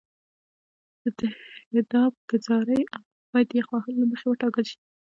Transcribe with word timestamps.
د 1.03 1.05
تهداب 1.19 2.13
ګذارۍ 2.29 2.81
عمق 2.93 3.11
باید 3.31 3.47
د 3.49 3.53
یخ 3.59 3.67
وهلو 3.71 3.99
له 4.01 4.05
مخې 4.11 4.25
وټاکل 4.29 4.63
شي 4.69 4.77